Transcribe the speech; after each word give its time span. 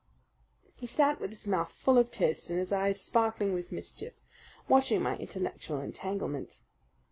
He 0.73 0.87
sat 0.87 1.19
with 1.21 1.29
his 1.29 1.47
mouth 1.47 1.71
full 1.71 1.99
of 1.99 2.09
toast 2.09 2.49
and 2.49 2.57
his 2.57 2.73
eyes 2.73 2.99
sparkling 2.99 3.53
with 3.53 3.71
mischief, 3.71 4.23
watching 4.67 5.03
my 5.03 5.15
intellectual 5.17 5.79
entanglement. 5.79 6.59